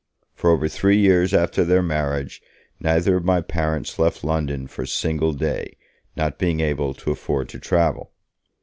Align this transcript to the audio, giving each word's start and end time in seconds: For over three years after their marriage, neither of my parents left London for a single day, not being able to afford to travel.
For 0.33 0.49
over 0.49 0.67
three 0.67 0.97
years 0.97 1.31
after 1.31 1.63
their 1.63 1.83
marriage, 1.83 2.41
neither 2.79 3.17
of 3.17 3.23
my 3.23 3.39
parents 3.39 3.99
left 3.99 4.23
London 4.23 4.65
for 4.65 4.81
a 4.81 4.87
single 4.87 5.31
day, 5.31 5.77
not 6.15 6.39
being 6.39 6.59
able 6.59 6.95
to 6.95 7.11
afford 7.11 7.49
to 7.49 7.59
travel. 7.59 8.11